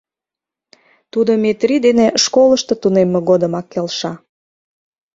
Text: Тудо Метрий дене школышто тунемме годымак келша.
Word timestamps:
Тудо 1.11 1.31
Метрий 1.43 1.81
дене 1.87 2.07
школышто 2.23 2.73
тунемме 2.81 3.19
годымак 3.29 3.65
келша. 3.73 4.13